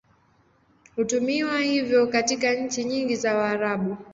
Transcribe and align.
Hutumiwa 0.95 1.57
hivyo 1.59 2.07
katika 2.07 2.53
nchi 2.53 2.83
nyingi 2.83 3.15
za 3.15 3.35
Waarabu. 3.37 3.97